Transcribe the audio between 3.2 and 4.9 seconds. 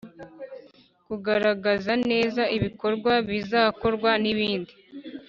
bizakorwa n ibindi